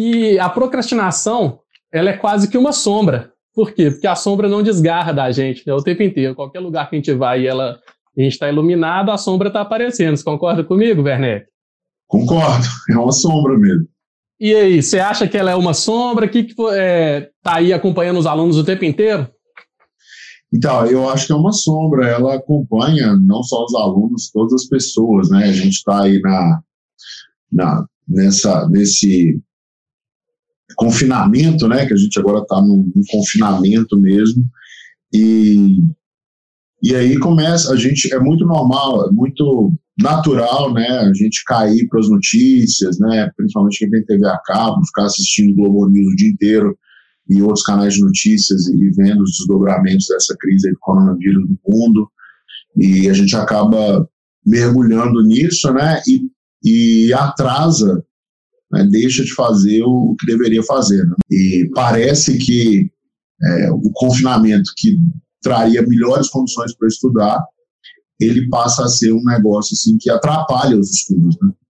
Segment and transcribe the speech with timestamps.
[0.00, 1.58] que a procrastinação
[1.92, 3.32] ela é quase que uma sombra.
[3.54, 3.90] Por quê?
[3.90, 6.34] Porque a sombra não desgarra da gente né, o tempo inteiro.
[6.34, 7.78] Qualquer lugar que a gente vai e ela,
[8.16, 10.16] a gente está iluminado, a sombra está aparecendo.
[10.16, 11.44] Você concorda comigo, Werneck?
[12.06, 13.86] Concordo, é uma sombra mesmo.
[14.40, 16.24] E aí, você acha que ela é uma sombra?
[16.24, 19.28] O que está é, tá aí acompanhando os alunos o tempo inteiro?
[20.50, 24.64] Então, eu acho que é uma sombra, ela acompanha não só os alunos, todas as
[24.64, 25.44] pessoas, né?
[25.44, 26.62] A gente está aí na,
[27.52, 29.38] na, nessa, nesse
[30.76, 31.86] confinamento, né?
[31.86, 34.44] Que a gente agora está num, num, confinamento mesmo.
[35.12, 35.78] E,
[36.82, 40.88] e aí começa, a gente, é muito normal, é muito natural, né?
[40.88, 43.30] A gente cair para as notícias, né?
[43.36, 46.78] Principalmente quem tem TV a cabo, ficar assistindo Globo News o dia inteiro
[47.28, 52.10] e outros canais de notícias e vendo os desdobramentos dessa crise do coronavírus no mundo.
[52.76, 54.08] E a gente acaba
[54.44, 56.00] mergulhando nisso, né?
[56.08, 56.30] E,
[56.64, 58.04] e atrasa
[58.70, 61.04] né, deixa de fazer o que deveria fazer.
[61.04, 61.14] Né?
[61.30, 62.90] E parece que
[63.42, 64.98] é, o confinamento que
[65.42, 67.44] traria melhores condições para estudar,
[68.20, 71.36] ele passa a ser um negócio assim que atrapalha os estudos.
[71.40, 71.50] Né?